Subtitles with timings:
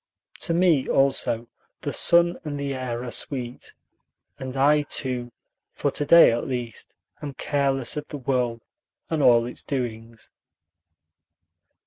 [0.39, 1.45] To me also
[1.81, 3.75] the sun and the air are sweet,
[4.39, 5.31] and I too,
[5.73, 8.63] for to day at least, am careless of the world
[9.11, 10.31] and all its doings.